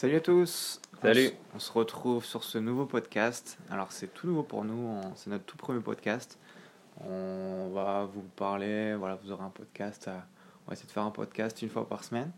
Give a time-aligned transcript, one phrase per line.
[0.00, 0.80] Salut à tous.
[1.02, 1.28] Salut.
[1.54, 3.58] On, se retrouve sur ce nouveau podcast.
[3.70, 6.38] Alors c'est tout nouveau pour nous, c'est notre tout premier podcast.
[7.04, 10.08] On va vous parler, voilà, vous aurez un podcast.
[10.08, 10.26] à-
[10.64, 12.32] on va essayer de faire un podcast une fois par semaine.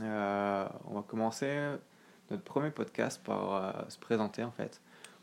[0.00, 1.56] Euh, on va commencer
[2.32, 4.80] notre premier podcast par euh, se présenter en fait.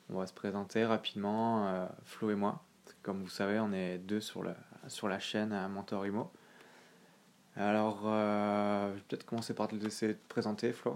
[0.10, 2.64] On va se présenter rapidement, euh, Flo et moi.
[3.02, 4.54] Comme vous savez, on est deux sur, le,
[4.88, 6.32] sur la chaîne euh, Mentor Imo.
[7.58, 10.96] Alors, je vais peut-être commencer par te laisser te présenter, Flo.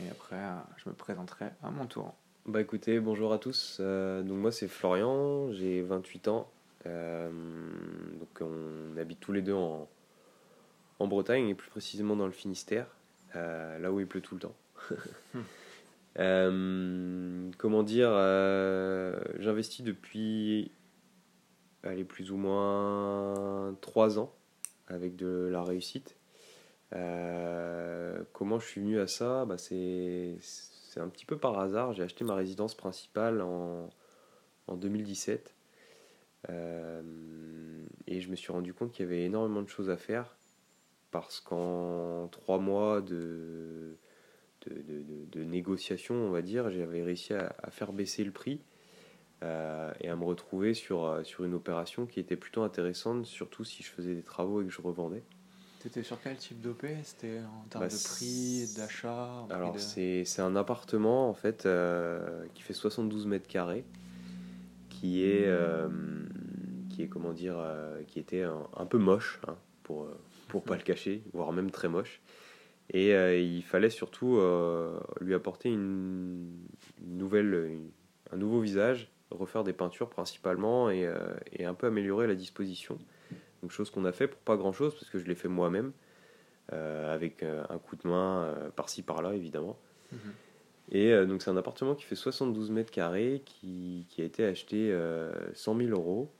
[0.00, 2.14] Et après, euh, je me présenterai à mon tour.
[2.44, 3.76] Bah écoutez, bonjour à tous.
[3.78, 6.50] Euh, donc moi c'est Florian, j'ai 28 ans.
[6.86, 7.30] Euh,
[8.18, 9.88] donc on habite tous les deux en,
[10.98, 12.88] en Bretagne et plus précisément dans le Finistère,
[13.36, 14.56] euh, là où il pleut tout le temps.
[17.58, 18.10] Comment dire,
[19.38, 20.72] j'investis depuis
[21.84, 24.34] allez, plus ou moins 3 ans
[24.88, 26.16] avec de la réussite.
[26.92, 29.44] Euh, comment je suis venu à ça?
[29.44, 30.36] Bah, c'est,
[30.96, 31.92] un petit peu par hasard.
[31.92, 33.88] J'ai acheté ma résidence principale en,
[34.66, 35.54] en 2017.
[36.50, 37.02] Euh,
[38.06, 40.36] et je me suis rendu compte qu'il y avait énormément de choses à faire.
[41.10, 43.96] Parce qu'en trois mois de,
[44.66, 48.60] de, de, de- de négociation, on va dire, j'avais réussi à, faire baisser le prix.
[49.42, 53.90] euh, et à me retrouver sur une opération qui était plutôt intéressante, surtout si je
[53.90, 55.24] faisais des travaux et que je revendais.
[55.82, 60.40] C'était sur quel type d'OP C'était en termes Bah, de prix, d'achat Alors de- c'est
[60.40, 63.84] un appartement en fait euh, qui fait 72 mètres carrés,
[64.88, 65.88] qui est euh,
[66.90, 70.06] qui est comment dire, euh, qui était un, un peu moche hein, pour
[70.48, 72.20] pour pas le cacher, voire même très moche.
[72.94, 73.10] Et
[73.42, 74.38] il fallait surtout
[75.20, 76.46] lui apporter une,
[77.00, 77.90] une nouvelle, une-
[78.32, 81.10] un nouveau visage, refaire des peintures principalement et,
[81.52, 82.98] et un peu améliorer la disposition.
[83.62, 85.92] Donc chose qu'on a fait pour pas grand chose parce que je l'ai fait moi-même
[86.72, 89.78] euh, avec euh, un coup de main euh, par-ci par-là évidemment.
[90.12, 90.18] Mhm.
[90.90, 94.44] Et euh, donc c'est un appartement qui fait 72 mètres carrés qui, qui a été
[94.44, 96.30] acheté euh, 100 000 euros.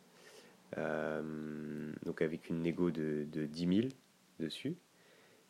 [2.06, 3.88] Donc avec une négo de, de 10 000
[4.40, 4.74] dessus.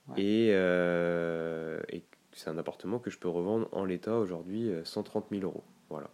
[0.09, 0.21] Ouais.
[0.21, 0.49] Et,
[1.97, 5.65] et c'est un appartement que je peux revendre en l'état aujourd'hui euh, 130 000 euros.
[5.89, 6.11] Voilà.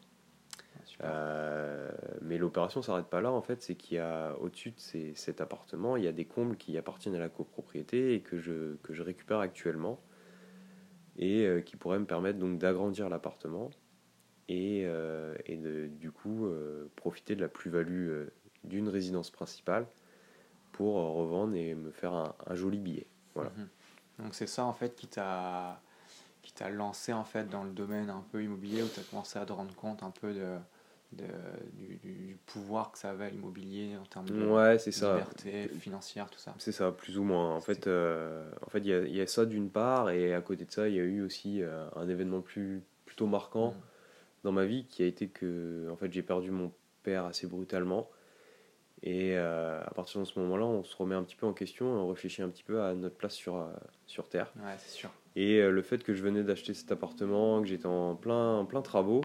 [1.04, 1.90] Euh,
[2.22, 5.96] mais l'opération s'arrête pas là en fait, c'est qu'il y a au-dessus de cet appartement,
[5.96, 9.02] il y a des combles qui appartiennent à la copropriété et que je, que je
[9.02, 10.00] récupère actuellement
[11.16, 13.70] et euh, qui pourraient me permettre donc d'agrandir l'appartement
[14.48, 16.48] et, euh, et de, du coup
[16.96, 18.24] profiter de la plus-value
[18.64, 19.86] d'une résidence principale
[20.72, 23.06] pour revendre et me faire un, un joli billet.
[23.34, 23.50] Voilà.
[23.50, 23.68] Mhm.
[24.24, 25.80] Donc c'est ça en fait qui t'a
[26.42, 29.38] qui t'a lancé en fait dans le domaine un peu immobilier où tu as commencé
[29.38, 30.56] à te rendre compte un peu de,
[31.12, 31.24] de-
[31.72, 35.14] du, du pouvoir que ça avait l'immobilier en termes de Ouais, c'est ça.
[35.14, 36.54] liberté financière, tout ça.
[36.58, 37.54] C'est ça, plus ou moins.
[37.54, 40.34] En fait, euh, en fait, il y a, il y a ça d'une part, et
[40.34, 43.68] à côté de ça, il y a eu aussi euh, un événement plus plutôt marquant
[43.70, 43.80] Mhm.
[44.44, 48.10] dans ma vie, qui a été que, en fait, j'ai perdu mon père assez brutalement.
[49.02, 51.86] Et euh, à partir de ce moment-là, on se remet un petit peu en question,
[51.86, 53.66] et on réfléchit un petit peu à notre place sur
[54.06, 54.52] sur terre.
[54.56, 55.10] Ouais, c'est sûr.
[55.36, 58.82] Et le fait que je venais d'acheter cet appartement, que j'étais en plein, en plein
[58.82, 59.20] travaux,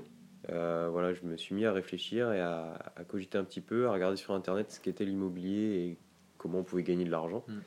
[0.50, 3.88] euh, voilà, je me suis mis à réfléchir et à, à cogiter un petit peu,
[3.88, 5.98] à regarder sur internet ce qu'était l'immobilier et
[6.38, 7.44] comment on pouvait gagner de l'argent.
[7.48, 7.60] Mm.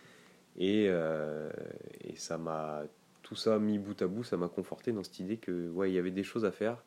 [0.58, 1.50] Et, euh,
[2.02, 2.82] et ça m'a
[3.22, 5.94] tout ça mis bout à bout, ça m'a conforté dans cette idée que ouais, il
[5.94, 6.82] y avait des choses à faire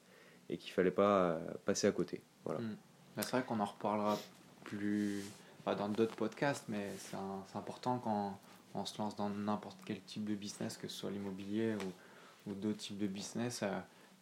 [0.49, 2.21] et qu'il fallait pas euh, passer à côté.
[2.45, 2.61] Voilà.
[2.61, 2.75] Mm.
[3.15, 4.17] Bah, c'est vrai qu'on en reparlera
[4.63, 5.23] plus
[5.65, 8.39] dans d'autres podcasts, mais c'est un- c'est important quand
[8.73, 12.53] on se lance dans n'importe quel type de business, que ce soit l'immobilier ou, ou
[12.55, 13.79] d'autres types de business, euh,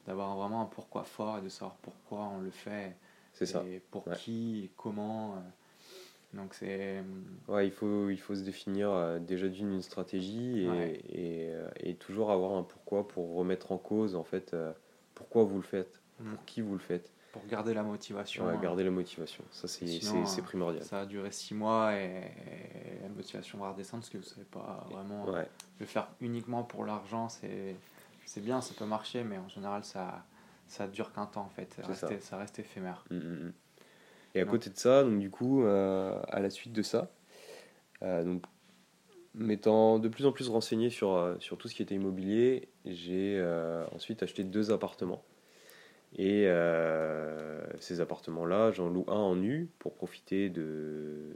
[0.07, 2.95] d'avoir vraiment un pourquoi fort et de savoir pourquoi on le fait,
[3.33, 3.63] C'est ça.
[3.67, 4.15] et pour Ouais.
[4.15, 5.33] qui et comment.
[5.35, 5.39] euh.
[6.33, 7.03] Donc c'est
[7.47, 11.01] Ouais, il faut, il faut se définir euh, déjà d'une une stratégie et, Ouais.
[11.09, 14.71] et, euh, et toujours avoir un pourquoi pour remettre en cause en fait euh,
[15.15, 16.31] pourquoi vous le faites, Mm.
[16.33, 17.11] pour qui vous le faites.
[17.31, 18.45] pour garder la motivation.
[18.47, 20.83] Ouais, euh, garder la motivation, ça c'est euh, primordial.
[20.83, 24.45] Ça a duré six mois et, et la motivation va redescendre parce que vous savez
[24.49, 25.25] pas vraiment.
[25.25, 25.47] Ouais,
[25.79, 27.75] Le faire uniquement pour l'argent, c'est
[28.27, 30.23] c'est bien, ça peut marcher, mais en général, ça
[30.67, 31.73] ça dure qu'un temps en fait.
[31.73, 32.19] Ça reste, ça.
[32.19, 33.05] ça reste éphémère.
[33.09, 33.53] Mm, mm, mm.
[34.35, 37.09] Et à côté de ça, donc du coup, euh, à la suite de ça,
[38.03, 38.43] euh, donc
[39.33, 43.37] m'étant de plus en plus renseigné sur, euh, sur tout ce qui était immobilier, j'ai
[43.37, 45.23] euh, ensuite acheté deux appartements.
[46.17, 46.47] Et
[47.79, 51.33] ces appartements-là, j'en loue un en nu pour profiter de,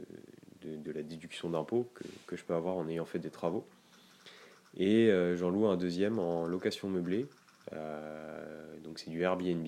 [0.62, 3.66] de, de la déduction d'impôt que, que je peux avoir en ayant fait des travaux.
[4.76, 7.26] Et euh, j'en loue un deuxième en location meublée.
[7.72, 9.66] Euh, donc c'est du Airbnb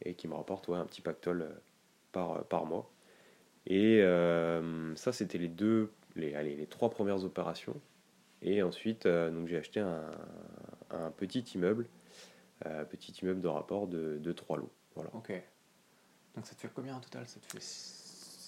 [0.00, 1.52] et qui me rapporte ouais, un petit pactole euh,
[2.12, 2.90] par, par mois.
[3.66, 4.02] Et
[4.96, 7.80] ça, c'était les deux, les, allez, les trois premières opérations.
[8.42, 10.10] Et ensuite, donc j'ai acheté un,
[10.90, 11.86] un petit immeuble,
[12.66, 14.72] euh, petit immeuble de rapport de, de 3 lots.
[14.94, 15.10] Voilà.
[15.14, 15.32] Ok.
[16.34, 17.26] Donc ça te fait combien en total?
[17.26, 17.60] Ça te fait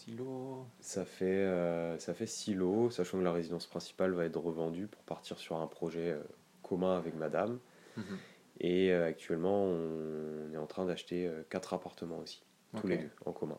[0.04, 4.24] 6 lots Ça fait, euh, ça fait 6 lots, sachant que la résidence principale va
[4.24, 6.22] être revendue pour partir sur un projet euh,
[6.62, 7.58] commun avec madame.
[7.96, 8.18] Mhm.
[8.60, 12.42] Et euh, actuellement, on est en train d'acheter 4 appartements aussi,
[12.76, 13.58] tous les deux, en commun.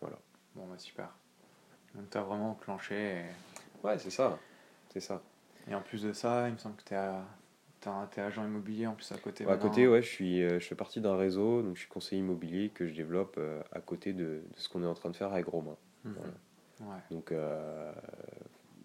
[0.00, 0.18] Voilà.
[0.56, 1.14] Bon, bah super.
[1.94, 2.94] Donc t'as vraiment enclenché.
[3.18, 3.24] Et...
[3.86, 4.38] Ouais, c'est ça.
[4.90, 5.22] C'est ça.
[5.68, 7.24] et en plus de ça, il me semble que t'es à-
[8.10, 9.46] t'es agent immobilier en plus à côté.
[9.46, 12.20] à côté, ouais, je, suis, euh, je fais partie d'un réseau, donc je suis conseiller
[12.20, 15.16] immobilier que je développe euh, à côté de, de ce qu'on est en train de
[15.16, 15.76] faire avec Romain.
[16.04, 16.32] Voilà.
[16.80, 17.00] Ouais.
[17.10, 17.92] Donc, euh,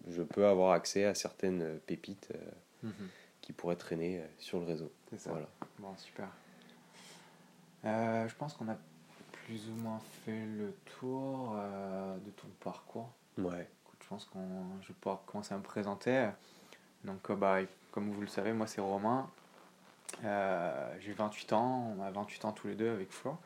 [0.08, 2.50] je peux avoir accès à certaines pépites euh,
[2.88, 3.08] Mhm.
[3.40, 4.92] qui pourraient traîner sur le réseau.
[5.10, 5.30] C'est ça.
[5.30, 5.48] Voilà.
[5.80, 6.28] Bon, super.
[7.84, 8.76] Euh, je pense qu'on a
[9.32, 11.56] plus ou moins fait le tour
[12.24, 13.10] de ton parcours.
[13.38, 13.68] Ouais.
[13.84, 16.28] Écoute, je pense qu'on je vais pouvoir commencer à me présenter.
[17.04, 17.60] Donc, bah,
[17.98, 19.28] comme vous le savez, moi c'est Romain.
[20.24, 23.36] Euh, J'ai 28 ans, on a 28 ans tous les deux avec Flo.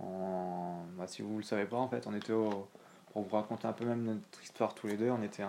[0.00, 2.66] Bah, si vous le savez pas, en fait, on était au.
[3.12, 5.44] Pour vous raconter un peu même notre histoire tous les deux, on était,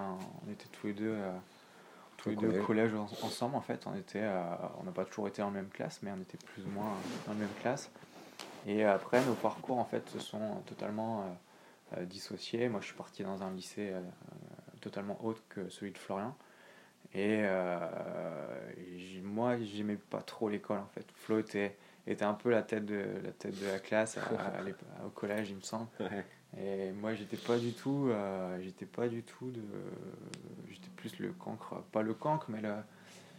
[0.74, 1.32] tous les deux, euh,
[2.18, 2.92] tous les deux au collège.
[2.92, 3.88] collège en- ensemble en fait.
[4.16, 6.92] Euh, on n'a pas toujours été en même classe, mais on était plus ou moins
[7.26, 7.90] dans la même classe.
[8.68, 11.24] Et après, nos parcours en fait se sont totalement
[11.98, 12.68] euh, dissociés.
[12.68, 13.94] Moi, je suis parti dans un lycée
[14.82, 16.36] totalement autre que celui de Florian.
[17.16, 17.80] Et, euh,
[19.24, 21.06] moi, j'aimais pas trop l'école en fait.
[21.16, 21.76] Flo était,
[22.08, 24.22] était un peu la tête de la, tête de la classe à-
[24.58, 24.76] à l'ép-
[25.06, 25.88] au collège, il me semble.
[26.58, 29.62] Et moi, j'étais pas du tout, euh, j'étais pas du tout de,
[30.70, 32.74] j'étais plus le cancre, pas le cancre, mais le.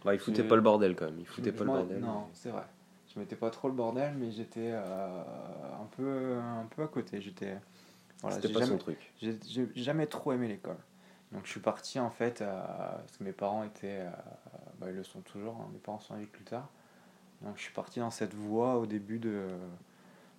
[0.05, 1.19] Bah, il foutait Je- pas le bordel quand même.
[1.19, 1.99] Il foutait je pas le bordel.
[1.99, 2.65] Non, c'est vrai.
[3.13, 5.23] Je mettais pas trop le bordel, mais j'étais euh,
[5.81, 7.21] un peu, un peu à côté.
[7.21, 7.55] J'étais,
[8.21, 9.11] voilà, C'était pas jamais, son truc.
[9.19, 9.35] j'ai
[9.75, 10.77] jamais trop aimé l'école.
[11.31, 14.09] Donc je suis parti en fait, parce que mes parents étaient, euh,
[14.79, 16.67] bah, ils le sont toujours, hein, mes parents sont agriculteurs.
[17.41, 19.49] Donc je suis parti dans cette voie au début de,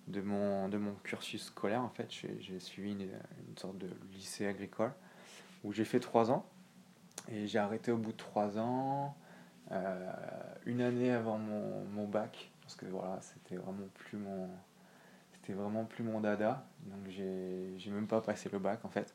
[0.07, 2.11] de, mon, de mon cursus scolaire en fait.
[2.11, 4.91] J'ai suivi une, une sorte de lycée agricole
[5.63, 6.45] où j'ai fait trois ans.
[7.31, 9.15] Et j'ai arrêté au bout de trois ans,
[9.71, 10.11] euh,
[10.65, 14.49] une année avant mon, mon bac, parce que voilà, c'était vraiment plus mon,
[15.33, 16.65] c'était vraiment plus mon dada.
[16.85, 19.13] Donc j'ai même pas passé le bac en fait.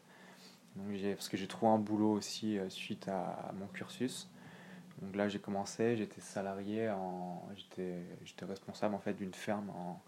[0.77, 4.29] Donc parce que j'ai trouvé un boulot aussi euh, suite à, mon cursus.
[5.01, 6.93] Donc là j'ai commencé, j'étais salarié
[7.55, 10.01] j'étais responsable en fait d'une ferme en,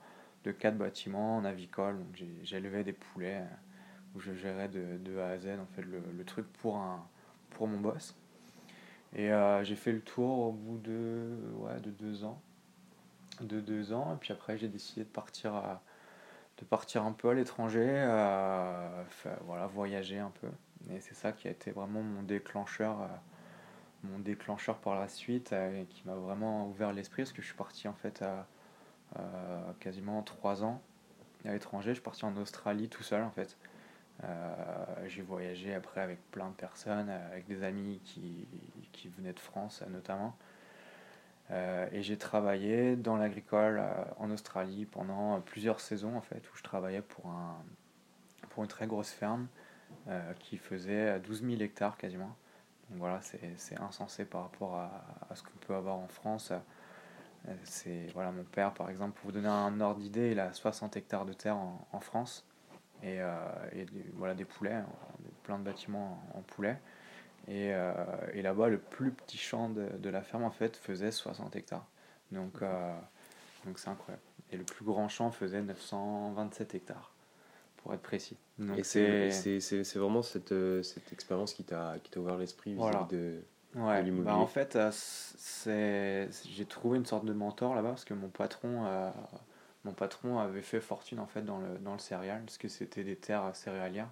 [0.44, 1.98] de quatre bâtiments en avicole.
[1.98, 6.02] Donc j'élevais des poulets euh, où je gérais de, A à Z en fait le,
[6.16, 7.06] le truc pour un
[7.50, 8.14] pour mon boss.
[9.14, 12.40] Et euh, j'ai fait le tour au bout de ouais, de deux ans.
[13.40, 15.82] De deux ans et puis après j'ai décidé de partir à
[16.58, 19.02] de partir un peu à l'étranger, euh,
[19.46, 20.48] voilà, voyager un peu.
[20.94, 23.06] Et c'est ça qui a été vraiment mon déclencheur, euh,
[24.04, 27.46] mon déclencheur par la suite, euh, et qui m'a vraiment ouvert l'esprit, parce que je
[27.48, 28.46] suis parti en fait à
[29.80, 30.82] quasiment trois ans
[31.46, 31.90] à l'étranger.
[31.90, 33.56] Je suis parti en Australie tout seul en fait.
[35.06, 38.46] J'ai voyagé après avec plein de personnes, avec des amis qui,
[38.92, 40.36] qui venaient de France notamment.
[41.50, 46.56] Euh, et j'ai travaillé dans l'agricole euh, en Australie pendant plusieurs saisons en fait, où
[46.56, 47.56] je travaillais pour, un,
[48.50, 49.46] pour une très grosse ferme
[50.08, 52.36] euh, qui faisait 12 000 hectares quasiment.
[52.90, 53.20] Donc voilà,
[53.56, 56.52] c'est insensé par rapport à, à ce qu'on peut avoir en France.
[57.62, 60.96] C'est voilà, mon père par exemple, pour vous donner un ordre d'idée, il a 60
[60.96, 62.44] hectares de terre en, France
[63.02, 63.18] et,
[64.14, 64.82] voilà des poulets,
[65.42, 66.78] plein de bâtiments en, en poulets.
[67.48, 67.92] Et, euh,
[68.34, 71.86] et là-bas, le plus petit champ de, de la ferme en fait faisait 60 hectares.
[72.32, 72.94] Donc euh,
[73.66, 74.22] donc c'est incroyable.
[74.52, 77.12] Et le plus grand champ faisait 927 hectares,
[77.78, 78.36] pour être précis.
[78.58, 82.20] Donc Et c'est c'est- c'est- c'est vraiment cette, euh, cette expérience qui t'a qui t'a
[82.20, 83.42] ouvert l'esprit vis-à-vis de.
[83.74, 84.24] Ouais, de l'immobilier.
[84.32, 88.28] bah en fait, euh, c'est, j'ai trouvé une sorte de mentor là-bas parce que mon
[88.28, 89.10] patron, euh,
[89.84, 93.04] mon patron avait fait fortune en fait dans le, dans le céréal parce que c'était
[93.04, 94.08] des terres céréalières.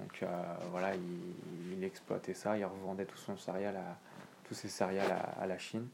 [0.00, 3.96] Donc euh, voilà, il, il exploitait ça, il revendait tout son céréal à,
[4.44, 5.88] tous ses céréales à, à la Chine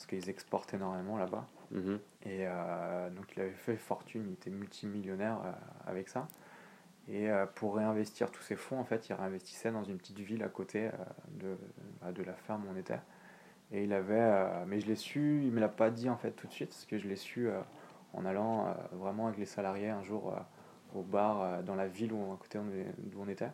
[0.00, 1.46] parce qu'ils exportent énormément là-bas.
[1.72, 2.00] Mhm.
[2.24, 5.52] Et euh, donc il avait fait fortune, il était multimillionnaire euh,
[5.86, 6.26] avec ça.
[7.06, 10.42] Et euh, pour réinvestir tous ses fonds, en fait, il réinvestissait dans une petite ville
[10.42, 10.90] à côté
[11.32, 11.58] de,
[12.00, 13.00] bah, de la ferme où on était.
[13.72, 16.46] Et il avait, mais je l'ai su, il me l'a pas dit en fait tout
[16.46, 17.48] de suite, parce que je l'ai su
[18.14, 20.34] en allant vraiment avec les salariés un jour
[20.94, 22.58] au bar euh, dans la ville où, à côté
[22.98, 23.50] d'où on était.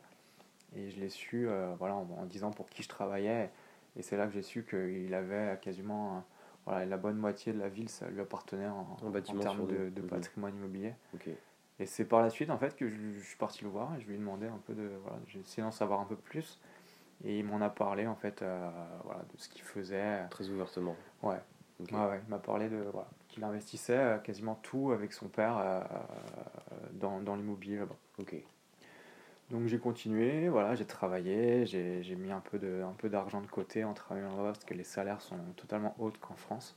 [0.75, 3.50] Et je l'ai su euh, voilà, en, en disant pour qui je travaillais.
[3.97, 6.21] Et c'est là que j'ai su qu'il avait quasiment euh,
[6.66, 10.55] voilà, la bonne moitié de la ville, ça lui appartenait en, En termes de, patrimoine
[10.57, 10.95] immobilier.
[11.14, 11.28] Ok.
[11.78, 14.00] Et c'est par la suite en fait que je, je suis parti le voir et
[14.00, 16.59] je lui ai demandé un peu de voilà, j'ai essayé d'en savoir un peu plus
[17.25, 18.71] et il m'en a parlé en fait euh,
[19.05, 20.97] voilà de ce qu'il faisait Très ouvertement.
[21.23, 21.37] ouais.
[21.78, 25.59] Ouais, ouais, il m'a parlé de voilà, qu'il investissait euh, quasiment tout avec son père
[25.59, 25.81] euh,
[26.95, 27.97] dans, dans l'immobilier là-bas.
[28.19, 28.35] Ok.
[29.50, 33.40] Donc j'ai continué, voilà, j'ai travaillé, j'ai j'ai mis un peu de un peu d'argent
[33.43, 36.75] de côté en travaillant là-bas parce que les salaires sont totalement hauts qu'en France.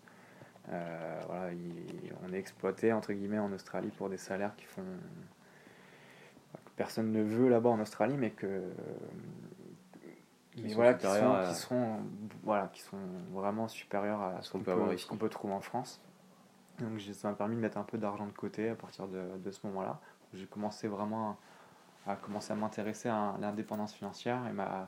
[0.71, 4.83] Euh, voilà, il- on est exploité entre guillemets en Australie pour des salaires qui font
[6.65, 8.61] que personne ne veut là-bas en Australie, mais que
[10.51, 11.99] Qui mais sont voilà, qui sont, supérieurs à- qui sont
[12.43, 12.97] voilà, qui sont
[13.31, 15.07] vraiment supérieurs à ce qu'on peut, avoir ce ici.
[15.07, 15.99] qu'on peut trouver en France.
[16.79, 19.51] Donc ça m'a permis de mettre un peu d'argent de côté à partir de, de
[19.51, 19.99] ce moment-là.
[20.33, 21.37] J'ai commencé vraiment
[22.05, 24.87] à, à commencer à m'intéresser à l'indépendance financière et m'a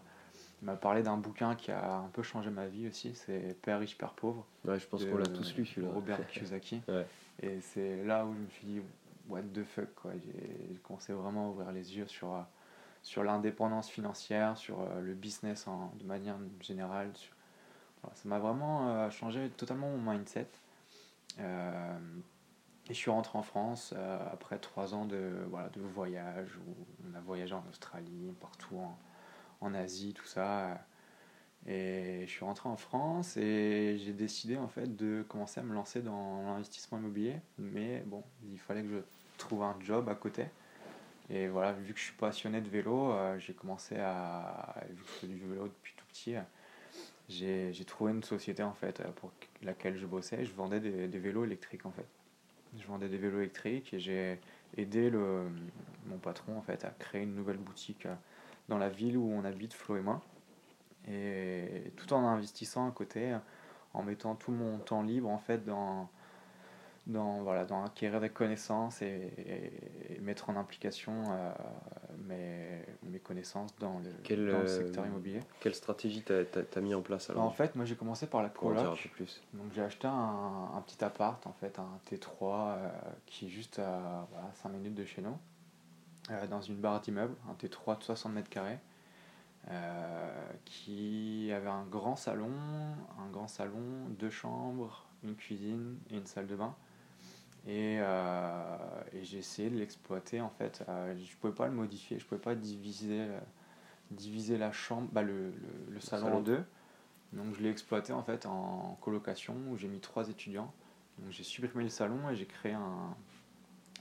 [0.61, 3.79] il m'a parlé d'un bouquin qui a un peu changé ma vie aussi, c'est Père
[3.79, 4.45] riche, Père pauvre.
[4.63, 5.91] Ouais, je pense qu'on l'a tous lu celui-là.
[5.91, 6.83] Robert Kiyosaki.
[6.87, 7.05] Ouais.
[7.41, 8.81] Et c'est là où je me suis dit,
[9.27, 10.11] what the fuck, quoi.
[10.23, 12.41] J'ai commencé vraiment à ouvrir les yeux sur, euh,
[13.01, 17.09] sur l'indépendance financière, sur euh, le business en, de manière générale.
[17.15, 17.33] sur-
[18.03, 20.47] voilà, ça m'a vraiment euh, changé totalement mon mindset.
[21.39, 21.97] Euh,
[22.89, 26.85] et je suis rentré en France euh, après trois ans de, voilà, de voyage où
[27.09, 28.97] on a voyagé en Australie, partout en,
[29.61, 30.85] en Asie, tout ça.
[31.67, 35.73] Et je suis rentré en France et j'ai décidé en fait de commencer à me
[35.73, 37.35] lancer dans l'investissement immobilier.
[37.59, 39.01] Mais bon, il fallait que je
[39.37, 40.47] trouve un job à côté.
[41.29, 44.75] Et voilà, vu que je suis passionné de vélo, euh, j'ai commencé à.
[44.89, 46.35] Vu que je fais du vélo depuis tout petit,
[47.29, 49.31] j'ai trouvé une société en fait euh, pour
[49.61, 50.45] laquelle je bossais.
[50.45, 52.05] Je vendais des, des vélos électriques en fait.
[52.77, 54.39] Je vendais des vélos électriques et j'ai
[54.77, 55.47] aidé le,
[56.05, 58.15] mon patron en fait à créer une nouvelle boutique euh,
[58.69, 60.21] dans la ville où on habite, Flo et moi.
[61.09, 63.35] Et tout en investissant à côté,
[63.93, 66.09] en mettant tout mon temps libre en fait dans,
[67.07, 71.51] dans, voilà, dans acquérir des connaissances et, et- et mettre en implication euh,
[72.27, 75.39] mes, mes connaissances dans le, Quel, dans le euh, secteur immobilier.
[75.61, 76.43] Quelle stratégie t'as
[76.75, 79.01] as, mis en place alors en fait, moi j'ai commencé par la coloc.
[79.01, 79.41] peu plus.
[79.53, 82.89] Donc j'ai acheté un, un petit appart, en fait, un T3 euh,
[83.25, 85.37] qui est juste à voilà, 5 minutes de chez nous,
[86.29, 88.77] euh, dans une barre d'immeuble, un T3 de 60 mètres carrés,
[90.65, 92.51] qui avait un grand salon,
[93.19, 96.75] un grand salon, deux chambres, une cuisine et une salle de bain.
[97.67, 98.77] Et, euh,
[99.13, 100.83] et j'ai essayé de l'exploiter en fait.
[100.89, 103.39] Euh, je pouvais pas le modifier, je pouvais pas diviser, euh,
[104.09, 105.53] diviser la chambre, bah, le, le,
[105.89, 106.37] le salon salon.
[106.37, 106.63] en deux.
[107.33, 110.73] Donc je l'ai exploité en fait en colocation où j'ai mis trois étudiants.
[111.19, 113.15] Donc j'ai supprimé le salon et j'ai créé un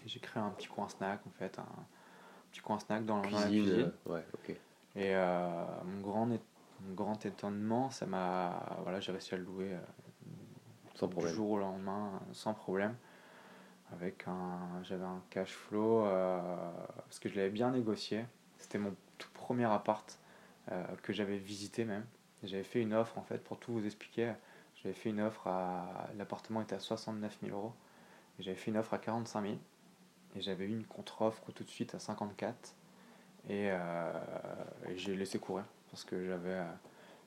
[0.07, 1.67] j'ai créé un petit coin snack en fait, un
[2.51, 3.93] petit coin snack dans, dans la Cuisine, cuisine.
[4.07, 4.51] euh, ouais, ok.
[4.97, 9.77] Et euh, mon grand mon grand étonnement, ça m'a voilà, j'ai réussi à le louer
[10.95, 11.35] Sans du problème.
[11.35, 12.97] jour au lendemain sans problème.
[13.93, 16.41] Avec un j'avais un cash flow euh,
[16.97, 18.25] parce que je l'avais bien négocié.
[18.59, 20.19] C'était mon tout premier appart
[20.71, 22.05] euh, que j'avais visité même.
[22.43, 24.33] J'avais fait une offre en fait pour tout vous expliquer.
[24.77, 27.75] J'avais fait une offre à l'appartement était à 69 000 euros
[28.41, 29.55] j'avais fait une offre à 45 000
[30.37, 32.75] et j'avais eu une contre-offre tout de suite à 54
[33.49, 34.13] et, euh,
[34.89, 36.63] et j'ai laissé courir parce que j'avais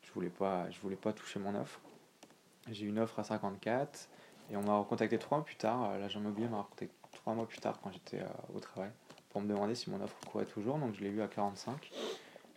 [0.02, 1.80] je voulais pas je voulais pas toucher mon offre.
[2.72, 4.10] J'ai eu une offre à 54
[4.54, 5.90] et on m'a recontacté trois mois plus tard.
[5.92, 8.92] euh, L'agent immobilier m'a recontacté trois mois plus tard quand j'étais euh, au travail
[9.30, 10.78] pour me demander si mon offre courait toujours.
[10.78, 11.92] Donc je l'ai eu à 45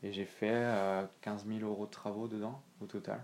[0.03, 3.21] et j'ai fait euh, 15 000 euros de travaux dedans au total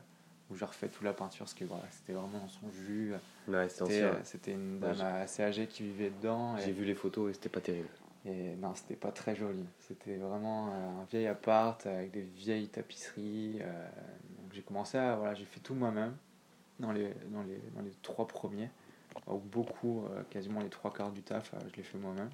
[0.50, 3.12] où j'ai refait toute la peinture parce que voilà, c'était vraiment dans son jus.
[3.48, 6.56] Ouais, c'était euh, une dame assez âgée qui vivait dedans.
[6.58, 7.88] J'ai vu les photos et c'était pas terrible.
[8.24, 9.64] et non, c'était pas très joli.
[9.80, 13.58] C'était vraiment euh, un vieil appart avec des vieilles tapisseries.
[13.62, 13.88] euh,
[14.40, 15.16] donc j'ai commencé à.
[15.16, 16.14] Voilà, j'ai fait tout moi-même
[16.82, 18.68] dans les, dans, les, dans les trois premiers.
[19.26, 22.30] Ou beaucoup, euh, quasiment les trois quarts du taf, euh, je l'ai fait moi-même.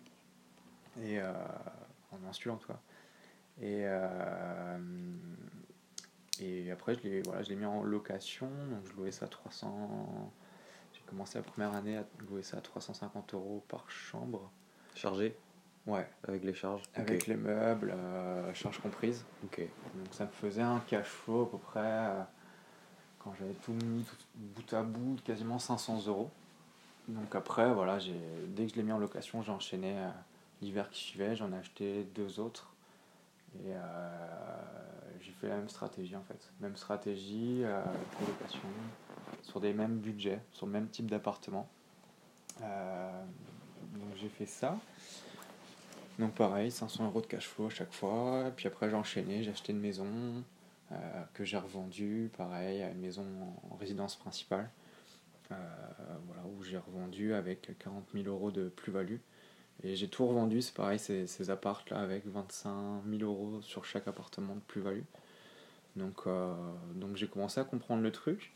[1.02, 1.32] Et euh,
[2.12, 2.80] en insulant, toi.
[3.60, 3.84] Et,
[6.40, 8.48] et après, je l'ai voilà, je mis en location.
[8.70, 10.32] Donc je louais ça à 300.
[10.92, 14.50] J'ai commencé la première année à louer ça à 350 euros par chambre.
[14.94, 15.36] Chargé?
[15.86, 16.82] Ouais, avec les charges?
[16.94, 19.24] Avec les meubles, euh, charges comprises.
[19.44, 19.60] Ok.
[19.94, 22.10] Donc ça me faisait un cash flow à peu près,
[23.18, 26.30] quand j'avais tout mis bout à bout, quasiment 500 euros.
[27.08, 27.98] Donc après, voilà,
[28.48, 30.10] dès que je l'ai mis en location, j'ai enchaîné euh,
[30.60, 32.74] l'hiver qui suivait, j'en ai acheté deux autres.
[33.64, 34.08] Et euh,
[35.20, 36.52] j'ai fait la même stratégie en fait.
[36.60, 37.82] Même stratégie, euh,
[38.18, 38.60] colocation,
[39.42, 41.68] sur des mêmes budgets, sur le même type d'appartement.
[42.60, 44.76] Donc j'ai fait ça.
[46.18, 48.50] Donc pareil, 500 euros de cash flow à chaque fois.
[48.54, 50.06] Puis après j'ai enchaîné, j'ai acheté une maison
[51.34, 53.24] que j'ai revendue, pareil, une maison
[53.70, 54.70] en résidence principale.
[55.50, 55.54] Euh,
[56.26, 59.16] voilà, où j'ai revendu avec 40 000 euros de plus-value.
[59.82, 64.08] Et j'ai tout revendu, c'est pareil, ces, ces apparts-là avec 25 000 euros sur chaque
[64.08, 65.04] appartement de plus-value.
[65.96, 66.54] Donc, euh,
[66.94, 68.52] donc j'ai commencé à comprendre le truc.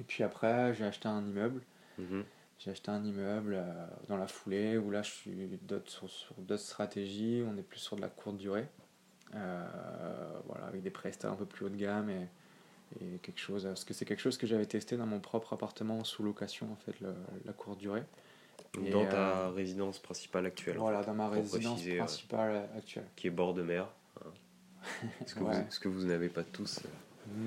[0.00, 1.62] Et puis après, j'ai acheté un immeuble.
[1.98, 2.24] Mhm.
[2.58, 6.62] J'ai acheté un immeuble euh, dans la foulée où là je suis sur, sur d'autres
[6.62, 8.66] stratégies, on est plus sur de la courte durée.
[9.34, 12.28] Euh, voilà, avec des prestats un peu plus haut de gamme et,
[13.00, 13.64] et quelque chose.
[13.64, 16.76] Parce que c'est quelque chose que j'avais testé dans mon propre appartement sous location en
[16.76, 17.14] fait, le-
[17.46, 18.02] la courte durée.
[18.74, 21.98] Donc, dans ta euh, résidence principale actuelle, Voilà, dans ma résidence préciser, ouais.
[21.98, 23.06] principale actuelle.
[23.16, 23.86] qui est bord de mer.
[24.20, 24.28] hein.
[25.26, 25.62] ce, que Ouais.
[25.62, 26.80] vous, ce que vous n'avez pas tous.
[26.84, 26.88] euh,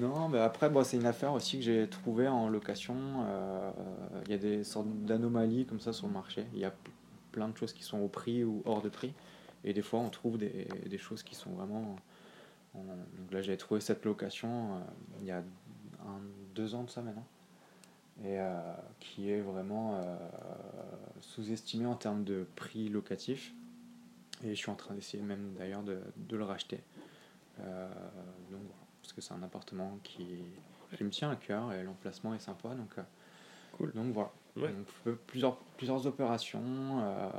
[0.02, 2.96] Non, mais après, bon, c'est une affaire aussi que j'ai trouvée en location.
[3.28, 3.72] Euh,
[4.26, 6.46] Il y a des sortes d'anomalies comme ça sur le marché.
[6.54, 6.74] Il y a
[7.32, 9.14] plein de choses qui sont au prix ou hors de prix.
[9.66, 11.98] Et des fois, on trouve des, des choses qui sont vraiment.
[12.76, 14.80] en- Donc là, j'ai trouvé cette location euh,
[15.22, 16.22] il y a un,
[16.54, 17.26] deux ans de ça maintenant.
[18.24, 20.18] Et euh, qui est vraiment euh,
[21.20, 23.54] sous-estimée en termes de prix locatif.
[24.44, 26.82] Et je suis en train d'essayer même d'ailleurs de, de le racheter.
[27.58, 27.66] Donc
[28.50, 30.26] voilà, parce que c'est un appartement qui,
[30.96, 32.70] qui me tient à cœur et l'emplacement est sympa.
[32.76, 32.96] Donc,
[33.78, 33.92] Cool.
[33.94, 34.32] donc voilà.
[34.58, 34.74] Ouais.
[35.06, 36.62] Donc, plusieurs, plusieurs opérations.
[37.02, 37.30] euh,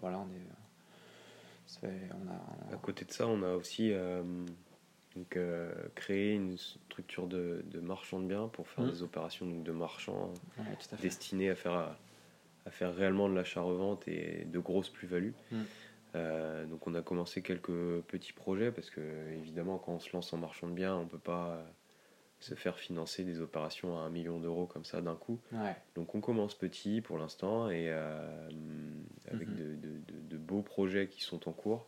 [0.00, 0.55] voilà, on est.
[1.82, 4.22] on a, À côté de ça, on a aussi euh,
[5.14, 8.90] donc, euh, créé une structure de, de marchand de biens pour faire Mhm.
[8.90, 11.96] des opérations donc, de marchands ouais, à destinées à faire, à,
[12.66, 15.34] à faire réellement de l'achat-revente et de grosses plus-values.
[15.50, 15.64] Mhm.
[16.14, 19.00] Euh, donc on a commencé quelques petits projets parce que
[19.32, 21.62] évidemment quand on se lance en marchand de biens, on peut pas
[22.40, 25.40] se faire financer des opérations à un million d'euros comme ça d'un coup.
[25.52, 28.48] Ouais, Donc on commence petit pour l'instant et euh,
[29.30, 29.56] avec Mhm.
[29.56, 31.86] de, de- de- de beaux projets qui sont en cours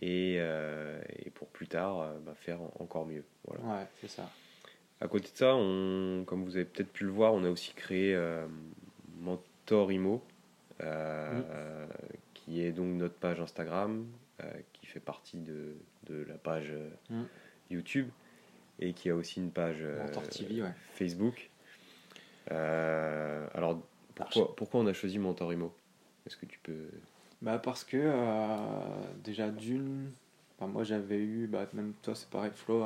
[0.00, 3.24] et, euh, et pour plus tard euh, bah, faire en- encore mieux.
[3.46, 3.62] Voilà.
[3.80, 4.28] ouais, c'est ça.
[5.00, 7.72] À côté de ça, on, comme vous avez peut-être pu le voir, on a aussi
[7.72, 8.46] créé euh,
[9.18, 10.22] Mentor Imo,
[10.80, 10.82] Mhm.
[10.82, 11.86] euh,
[12.34, 14.06] qui est donc notre page Instagram,
[14.72, 16.72] qui fait partie de, de la page
[17.10, 17.26] Mhm.
[17.70, 18.08] YouTube
[18.80, 20.72] et qui a aussi une page euh, Mentor TV, ouais.
[20.94, 21.50] Facebook.
[22.50, 23.80] Euh, alors,
[24.14, 25.72] pourquoi, pourquoi on a choisi Mentor Imo
[26.26, 26.88] Est-ce que tu peux...
[27.42, 28.56] Bah parce que euh,
[29.24, 30.10] déjà d'une,
[30.60, 32.84] moi j'avais eu, bah, même toi c'est pareil Flo,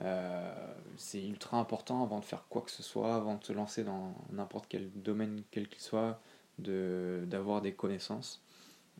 [0.00, 3.84] euh, c'est ultra important avant de faire quoi que ce soit, avant de se lancer
[3.84, 6.20] dans n'importe quel domaine quel qu'il soit,
[6.58, 8.42] de d'avoir des connaissances.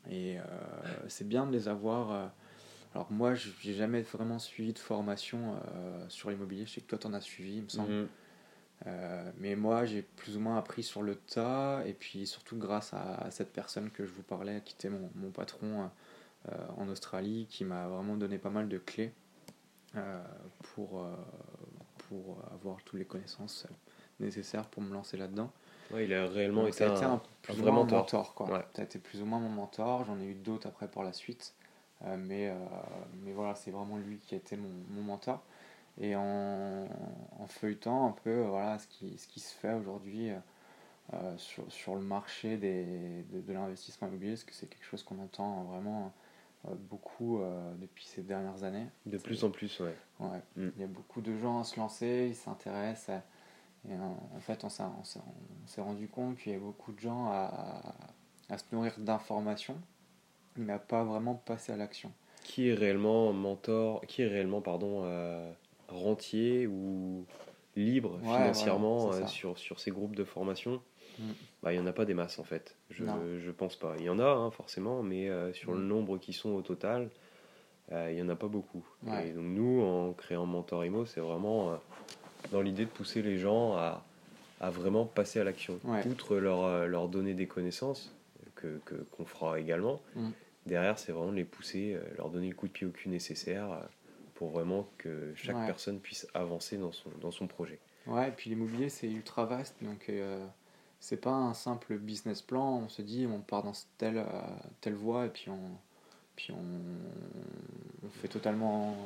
[0.08, 0.42] Et euh,
[1.08, 2.30] c'est bien de les avoir.
[2.94, 6.86] Alors moi je- j'ai jamais vraiment suivi de formation euh, sur l'immobilier, je sais que
[6.86, 7.90] toi t'en as suivi il me semble.
[7.92, 8.08] Mhm.
[8.86, 12.94] Euh, mais moi, j'ai plus ou moins appris sur le tas, et puis surtout grâce
[12.94, 15.90] à, à cette personne que je vous parlais, qui était mon, mon patron
[16.48, 19.12] euh, en Australie, qui m'a vraiment donné pas mal de clés
[20.62, 21.04] pour,
[22.08, 23.66] pour avoir toutes les connaissances
[24.20, 25.50] nécessaires pour me lancer là-dedans.
[25.92, 28.00] Ouais, il a réellement Donc, été un, plus un ou vrai moins mentor.
[28.02, 28.34] mentor.
[28.34, 28.46] Quoi.
[28.46, 28.64] Ouais.
[28.76, 31.12] Ça a été plus ou moins mon mentor, j'en ai eu d'autres après par la
[31.12, 31.54] suite.
[32.04, 32.54] Euh, mais, euh,
[33.24, 35.42] mais voilà, c'est vraiment lui qui a été mon, mon mentor.
[36.00, 36.86] Et en,
[37.40, 40.30] en feuilletant un peu voilà, ce, qui, ce qui se fait aujourd'hui
[41.12, 45.02] euh, sur, sur le marché des, de, de l'investissement immobilier, parce que c'est quelque chose
[45.02, 46.12] qu'on entend vraiment
[46.66, 48.86] euh, beaucoup euh, depuis ces dernières années.
[49.06, 49.94] De plus en plus, ouais.
[50.20, 50.40] Ouais.
[50.56, 50.68] Mm.
[50.76, 53.20] Il y a beaucoup de gens à se lancer, ils s'intéressent.
[53.88, 53.96] Et euh,
[54.36, 57.94] en fait, on s'est rendu compte qu'il y a beaucoup de gens à,
[58.50, 59.76] à se nourrir d'informations,
[60.58, 62.12] mais à pas vraiment passer à l'action.
[62.44, 65.50] Qui est réellement mentor, qui est réellement, pardon, euh,
[65.88, 67.24] rentier ou
[67.76, 70.80] libre Ouais, financièrement euh, sur, sur ces groupes de formation?
[71.18, 71.22] Mm.
[71.62, 72.76] bah, Il n'y en a pas des masses en fait.
[72.90, 73.04] Je,
[73.38, 73.94] je pense pas.
[73.98, 75.86] Il y en a hein, forcément, mais euh, sur le Mm.
[75.88, 77.10] nombre qui sont au total,
[77.92, 78.84] euh, il n'y en a pas beaucoup.
[79.06, 79.28] Ouais.
[79.28, 81.78] Et donc nous, en créant Mentor Imo, c'est vraiment
[82.50, 84.04] dans l'idée de pousser les gens à,
[84.60, 85.78] à vraiment passer à l'action.
[86.06, 88.14] Outre leur, leur donner des connaissances,
[88.54, 90.30] que, que- qu'on fera également, Mm.
[90.68, 93.08] Derrière, c'est vraiment de les pousser, euh, leur donner le coup de pied au cul
[93.08, 93.80] nécessaire euh,
[94.34, 95.66] pour vraiment que chaque Ouais.
[95.66, 97.80] personne puisse avancer dans son, dans son projet.
[98.06, 100.46] Ouais, et puis l'immobilier, c'est ultra vaste, donc euh,
[101.00, 102.78] c'est pas un simple business plan.
[102.84, 104.24] On se dit, on part dans telle, euh,
[104.80, 105.58] telle voie, et puis on,
[106.36, 108.96] puis on, on fait totalement.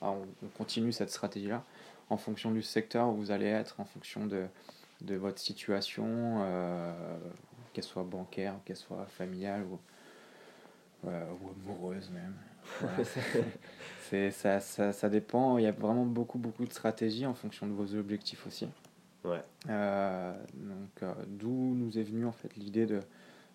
[0.00, 1.64] ah, on, on continue cette stratégie-là
[2.10, 4.46] en fonction du secteur où vous allez être, en fonction de,
[5.00, 6.04] de votre situation,
[6.42, 6.92] euh,
[7.72, 9.78] qu'elle soit bancaire, qu'elle soit familiale ou,
[11.08, 12.34] euh, ou amoureuse même.
[12.80, 12.96] Voilà,
[14.08, 17.66] c'est- ça, ça, ça dépend, il y a vraiment beaucoup, beaucoup de stratégies en fonction
[17.66, 18.68] de vos objectifs aussi.
[19.24, 19.42] Ouais.
[19.70, 23.00] Euh, donc, euh, d'où nous est venue en fait l'idée de,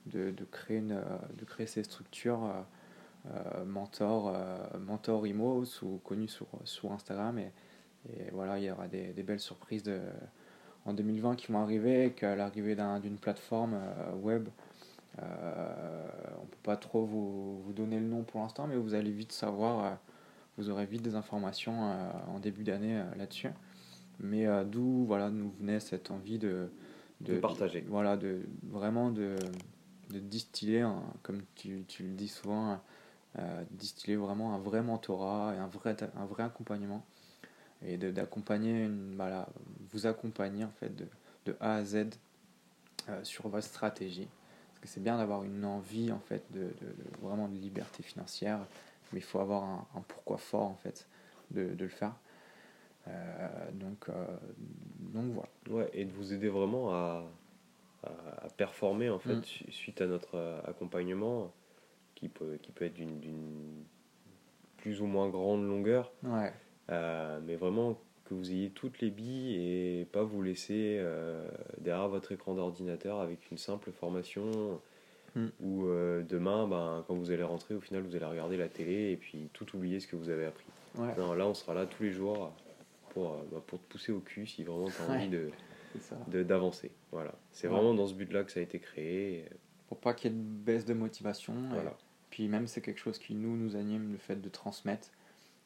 [0.07, 1.03] de, de créer une, euh,
[1.37, 2.51] de créer ces structures
[3.65, 4.33] mentor,
[4.79, 7.37] mentor Imo, sous, connues sur, sur Instagram.
[7.37, 7.51] Et,
[8.09, 9.99] et voilà, il y aura des, des belles surprises de,
[10.85, 13.77] en 2020 qui vont arriver, avec euh, l'arrivée d'un- d'une plateforme
[14.21, 14.47] web.
[15.21, 16.07] Euh,
[16.41, 19.31] on peut pas trop vous, vous donner le nom pour l'instant, mais vous allez vite
[19.31, 19.95] savoir, euh,
[20.57, 23.49] vous aurez vite des informations euh, en début d'année là-dessus.
[24.19, 26.69] Mais d'où voilà, nous venait cette envie de,
[27.21, 27.85] De partager.
[27.87, 29.35] voilà, de, vraiment de,
[30.09, 30.85] de distiller,
[31.23, 32.81] comme tu, tu le dis souvent,
[33.37, 37.05] euh, distiller vraiment un vrai mentorat et un vrai, un vrai accompagnement.
[37.85, 39.47] Et d'accompagner, une- voilà,
[39.91, 41.07] vous accompagner en fait de,
[41.45, 42.07] de A à Z
[43.07, 44.27] euh, sur votre stratégie.
[44.81, 48.01] Parce que c'est bien d'avoir une envie en fait de, de- de- vraiment de liberté
[48.03, 48.59] financière,
[49.11, 51.07] mais il faut avoir un, un pourquoi fort en fait
[51.51, 52.13] de, de le faire.
[53.07, 54.25] Euh, donc, euh,
[54.99, 55.49] donc voilà.
[55.69, 57.23] Ouais, et de vous aider vraiment à,
[58.03, 58.09] à,
[58.45, 59.43] à performer en fait Mm.
[59.43, 61.51] su- suite à notre euh, accompagnement
[62.15, 63.83] qui peut, qui peut être d'une d'une
[64.77, 66.53] plus ou moins grande longueur, Ouais,
[66.89, 67.97] euh, mais vraiment
[68.29, 71.47] que vous ayez toutes les billes et pas vous laisser euh,
[71.79, 74.79] derrière votre écran d'ordinateur avec une simple formation
[75.35, 75.45] Mm.
[75.61, 79.11] où euh, demain, ben, quand vous allez rentrer, au final vous allez regarder la télé
[79.11, 80.65] et puis tout oublier ce que vous avez appris.
[80.97, 82.51] ouais, Non, là on sera là tous les jours
[83.11, 85.29] pour, euh, bah, pour te pousser au cul si vraiment tu as envie
[86.27, 86.89] de d'avancer.
[87.11, 87.35] Voilà.
[87.51, 87.73] C'est Ouais.
[87.75, 89.45] vraiment dans ce but-là que ça a été créé.
[89.87, 91.53] Pour pas qu'il y ait de baisse de motivation.
[91.53, 91.95] et Voilà.
[92.31, 95.09] Puis même c'est quelque chose qui nous nous anime, le fait de transmettre.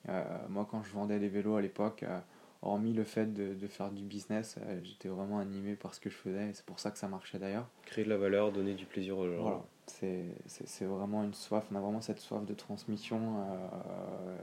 [0.10, 2.20] Euh, moi quand je vendais des vélos à l'époque, euh,
[2.64, 6.10] hormis le fait de, de faire du business, euh, j'étais vraiment animé par ce que
[6.10, 7.68] je faisais et c'est pour ça que ça marchait d'ailleurs.
[7.86, 9.42] Créer de la valeur, donner du plaisir aux gens.
[9.42, 14.38] Voilà, c'est vraiment une soif, on a vraiment cette soif de transmission euh,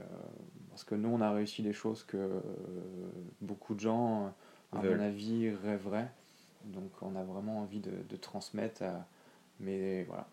[0.69, 2.39] parce que nous on a réussi des choses que euh,
[3.41, 4.33] beaucoup de gens,
[4.71, 4.97] à Veulent.
[4.97, 6.11] mon avis, rêveraient.
[6.65, 8.83] Donc on a vraiment envie de, de transmettre,
[9.59, 10.27] mais voilà,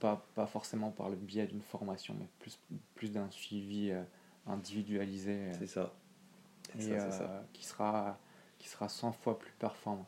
[0.00, 2.58] pas, pas forcément par le biais d'une formation, mais plus,
[2.94, 3.92] plus d'un suivi
[4.46, 5.92] individualisé C'est ça.
[6.78, 7.44] Et ça, euh, ça.
[7.52, 8.18] qui sera
[8.58, 10.06] qui sera 100 fois plus performant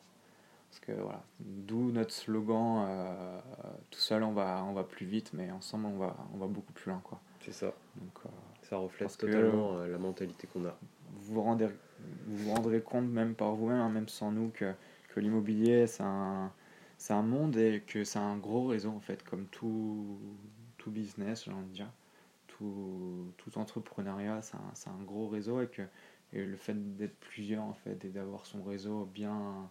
[0.69, 3.39] parce que voilà d'où notre slogan euh,
[3.89, 6.73] tout seul on va on va plus vite mais ensemble on va on va beaucoup
[6.73, 7.67] plus loin quoi C'est ça.
[7.95, 8.29] donc euh,
[8.63, 10.75] Ça reflète que- totalement euh, la mentalité qu'on a.
[11.15, 11.67] vous vous rendez
[12.27, 14.73] vous vous rendrez compte même par vous-même hein, même sans nous que,
[15.09, 16.51] que l'immobilier c'est un
[16.97, 20.19] c'est un monde et que c'est un gros réseau en fait comme tout
[20.77, 21.91] tout business j'ai envie de dire
[22.47, 25.81] tout, tout entrepreneuriat c'est un, c'est un gros réseau et que
[26.33, 29.69] et le fait d'être plusieurs en fait et d'avoir son réseau bien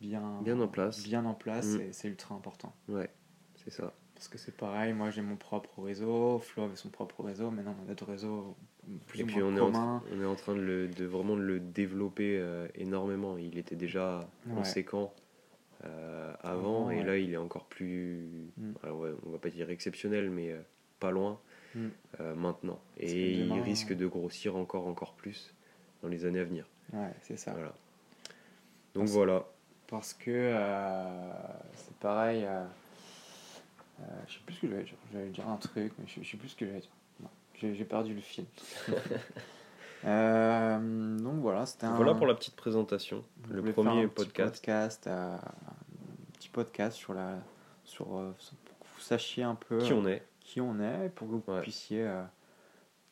[0.00, 1.02] bien Bien en place.
[1.02, 1.92] bien en place Mm.
[1.92, 3.10] c'est- ultra important Ouais,
[3.56, 3.92] c'est ça.
[4.14, 7.74] parce que c'est pareil moi j'ai mon propre réseau Flo avait son propre réseau maintenant
[7.78, 8.56] on a d'autres réseaux
[9.06, 10.88] plus Et ou puis moins on est, en, communs on est en train de, le,
[10.88, 13.36] de vraiment de le développer euh, énormément.
[13.36, 14.54] Il était déjà Ouais.
[14.54, 15.12] conséquent
[15.84, 18.72] euh, avant et là il est encore plus, Mm.
[18.82, 20.60] alors ouais, on va pas dire exceptionnel, mais euh,
[21.00, 21.38] pas loin
[21.74, 21.88] Mm.
[22.20, 22.78] Euh, maintenant.
[22.98, 25.52] Et demain, il risque de grossir encore encore plus
[26.02, 26.64] dans les années à venir.
[26.92, 27.74] ouais c'est ça Voilà.
[28.94, 29.44] Donc Parce- voilà.
[29.88, 31.32] parce que euh,
[31.74, 32.44] c'est pareil.
[32.44, 32.64] euh,
[34.00, 34.94] euh, je sais plus ce que j'allais dire.
[35.12, 36.90] J'allais dire un truc, mais je, je sais plus ce que j'allais dire.
[37.20, 38.44] Non, J'ai perdu le fil.
[40.04, 41.96] Euh, donc voilà, c'était un.
[41.96, 43.24] Voilà pour la petite présentation.
[43.48, 44.54] je Le premier un petit podcast.
[44.54, 47.34] podcast, euh, un petit podcast sur la,
[47.84, 48.30] sur euh,
[48.64, 51.42] pour que vous sachiez un peu Qui on est qui on est, pour que vous
[51.52, 51.60] Ouais.
[51.60, 52.22] puissiez euh,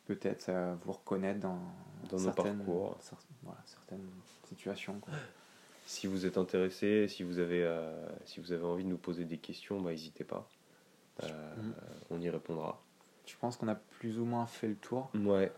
[0.07, 1.59] peut-être euh, vous reconnaître dans,
[2.09, 2.96] Dans nos certaines, parcours.
[3.03, 4.09] cer- voilà, certaines
[4.49, 4.99] situations.
[5.01, 5.12] quoi.
[5.85, 9.25] Si vous êtes intéressé, si vous avez, euh, si vous avez envie de nous poser
[9.27, 10.49] des questions, bah, n'hésitez pas.
[12.11, 12.81] On y répondra.
[13.27, 15.11] Je pense qu'on a plus ou moins fait le tour.
[15.14, 15.53] Ouais,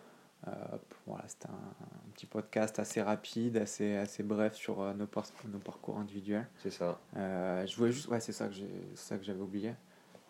[1.07, 5.59] voilà, c'était un, un petit podcast assez rapide, assez, assez bref sur nos, par- nos
[5.59, 6.49] parcours individuels.
[6.63, 6.99] c'est ça.
[7.15, 9.75] Je voulais juste, ouais, c'est ça que j'avais oublié.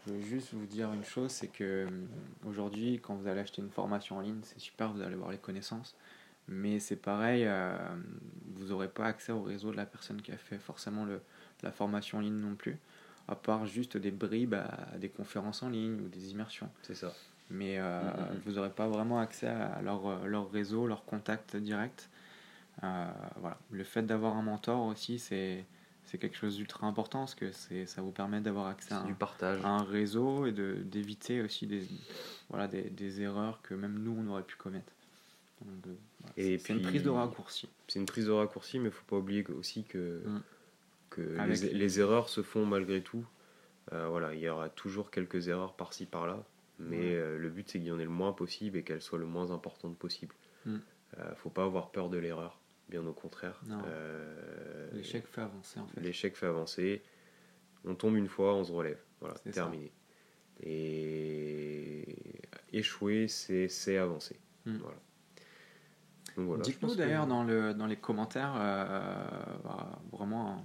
[0.06, 2.06] Je voulais juste vous dire une chose, c'est que hum,
[2.46, 5.38] aujourd'hui, quand vous allez acheter une formation en ligne, c'est super, vous allez voir les
[5.38, 5.94] connaissances,
[6.46, 7.76] mais c'est pareil, euh,
[8.56, 11.20] vous n'aurez pas accès au réseau de la personne qui a fait forcément le,
[11.62, 12.78] la formation en ligne non plus,
[13.26, 17.12] à part juste des bribes à des conférences en ligne ou des immersions C'est ça.
[17.50, 18.40] mais euh, Mhm.
[18.46, 22.08] vous n'aurez pas vraiment accès à leur, euh, leur réseau, leur contact direct.
[22.84, 23.06] Euh,
[23.36, 23.58] voilà.
[23.72, 25.66] Le fait d'avoir un mentor aussi, c'est
[26.08, 29.12] c'est quelque chose d'ultra important parce que c'est ça vous permet d'avoir accès à du
[29.12, 29.62] un, partage.
[29.64, 31.82] à un réseau et de d'éviter aussi des,
[32.48, 34.92] voilà, des, des erreurs que même nous, on aurait pu commettre.
[35.60, 37.68] Donc, euh, voilà, Et c'est une prise de raccourci.
[37.88, 40.42] C'est une prise de raccourci, mais il faut pas oublier aussi que, Mm.
[41.10, 43.24] que les, les erreurs se font malgré tout.
[43.92, 46.42] Euh, voilà, il y aura toujours quelques erreurs par-ci par-là,
[46.78, 49.18] mais euh, le but c'est qu'il y en ait le moins possible et qu'elles soient
[49.18, 50.34] le moins importantes possible.
[50.64, 50.76] Mm.
[51.18, 52.58] Euh, faut pas avoir peur de l'erreur,
[52.88, 53.60] bien au contraire.
[53.86, 56.00] Euh, L'échec fait avancer en fait.
[56.00, 57.02] L'échec fait avancer.
[57.84, 59.00] On tombe une fois, on se relève.
[59.20, 59.50] Voilà, ça.
[59.50, 59.92] terminé.
[60.60, 62.04] Et
[62.72, 64.38] échouer, c'est avancer.
[64.66, 64.76] Mm.
[66.36, 66.62] Voilà.
[66.62, 69.26] Dites-nous que- d'ailleurs dans, le, dans les commentaires, euh,
[69.64, 70.64] bah, vraiment, hein,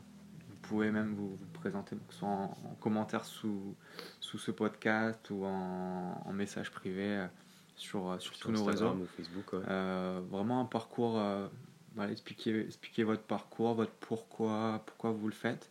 [0.50, 3.76] vous pouvez même vous, vous présenter, que ce soit en, en commentaire sous,
[4.20, 7.28] sous ce podcast ou en, en message privé euh,
[7.76, 8.92] sur, euh, sur sur tous nos réseaux.
[8.92, 9.54] ou Facebook.
[9.54, 9.60] ouais.
[9.68, 11.48] Euh, vraiment un parcours euh,
[11.96, 15.70] voilà, expliquer, expliquer votre parcours, votre pourquoi, pourquoi vous le faites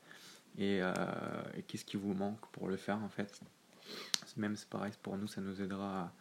[0.59, 0.93] et, euh,
[1.57, 3.41] et qu'est-ce qui vous manque pour le faire en fait.
[4.37, 6.13] Même c'est pareil pour nous, ça nous aidera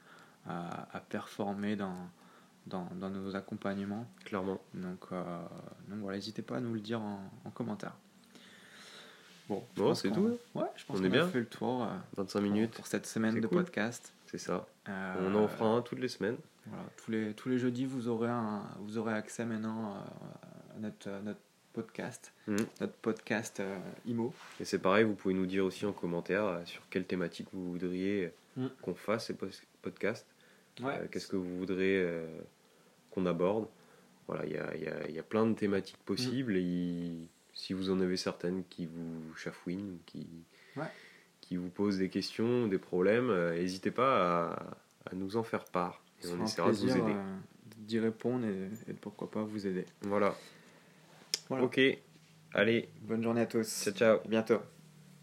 [0.45, 1.95] à, à, performer dans,
[2.65, 4.05] dans, dans, nos accompagnements.
[4.25, 4.59] Clairement.
[4.73, 5.23] Donc, euh,
[5.87, 7.95] donc voilà, n'hésitez pas à nous le dire en, en commentaire.
[9.47, 10.37] Bon, bon c'est tout.
[10.55, 11.25] Ouais, je pense on qu'on est bien.
[11.25, 11.87] a fait le tour.
[12.17, 12.71] 25 pour, minutes.
[12.71, 13.59] Pour cette semaine de cool.
[13.63, 14.11] podcast.
[14.25, 14.65] C'est ça.
[14.89, 16.37] Euh, on en fera un toutes les semaines.
[16.67, 19.95] Voilà, tous les, tous les jeudis, vous aurez, un, vous aurez accès maintenant
[20.75, 21.39] à notre, à notre
[21.73, 22.55] podcast, mmh.
[22.81, 24.33] notre podcast euh, IMO.
[24.59, 27.71] Et c'est pareil, vous pouvez nous dire aussi en commentaire euh, sur quelle thématique vous
[27.71, 28.67] voudriez mmh.
[28.81, 29.37] qu'on fasse ces
[29.81, 30.27] podcasts.
[30.81, 30.99] Ouais.
[30.99, 32.27] Euh, Qu'est-ce que vous voudrez euh,
[33.11, 33.67] qu'on aborde
[34.27, 36.57] Voilà, il y a, y, a, y a, plein de thématiques possibles mmh.
[36.57, 40.27] et y, si vous en avez certaines qui vous chafouinent, qui,
[40.77, 40.83] ouais.
[41.41, 46.01] qui vous posent des questions, des problèmes, n'hésitez pas à, à, nous en faire part.
[46.23, 47.01] Et on essaiera de vous aider.
[47.01, 47.37] Euh,
[47.77, 49.85] d'y répondre et, et, pourquoi pas vous aider.
[50.01, 50.35] Voilà.
[51.49, 51.63] voilà.
[51.63, 51.79] Ok.
[52.53, 52.89] Allez.
[53.01, 53.67] Bonne journée à tous.
[53.83, 54.17] Ciao, ciao.
[54.17, 54.59] À bientôt.